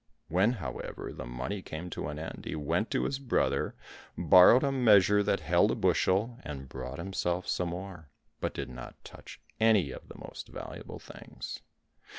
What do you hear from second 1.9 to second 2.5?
to an end